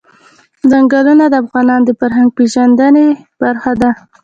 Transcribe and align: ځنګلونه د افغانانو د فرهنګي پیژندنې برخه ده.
ځنګلونه 0.69 1.25
د 1.29 1.33
افغانانو 1.43 1.87
د 1.87 1.91
فرهنګي 1.99 2.33
پیژندنې 2.37 3.07
برخه 3.41 3.71
ده. 3.81 3.89